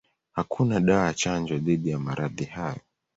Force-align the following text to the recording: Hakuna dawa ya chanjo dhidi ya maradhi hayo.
Hakuna 0.31 0.79
dawa 0.79 1.05
ya 1.05 1.13
chanjo 1.13 1.57
dhidi 1.57 1.89
ya 1.89 1.99
maradhi 1.99 2.45
hayo. 2.45 2.81